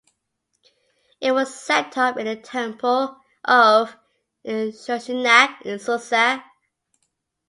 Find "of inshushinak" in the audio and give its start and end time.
3.45-5.61